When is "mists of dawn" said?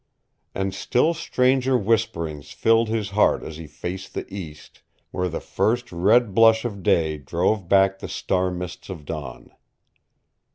8.49-9.51